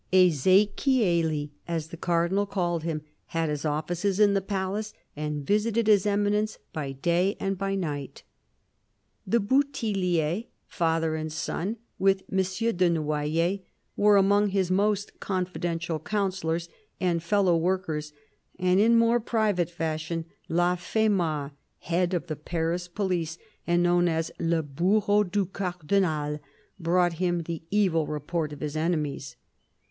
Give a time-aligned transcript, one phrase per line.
[0.13, 6.07] "Ezechieli," as the Cardinal called him, had his offices in the palace, and visited His
[6.07, 8.23] Eminence by day and by night.
[9.27, 12.37] The Bouthilliers, father and son, with M.
[12.39, 13.59] de Noyers,
[13.95, 16.67] were among his most confidential counsellors
[16.99, 18.11] and fellow workers;
[18.57, 23.37] and in more private fashion Laffemas, head of the Paris police
[23.67, 26.39] and known as" le bourreau du Cardinal,"
[26.79, 29.35] brought him the evil report of his enemies.